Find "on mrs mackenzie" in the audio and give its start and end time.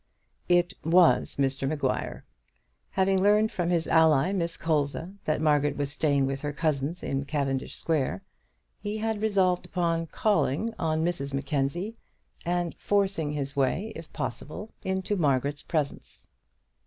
10.79-11.95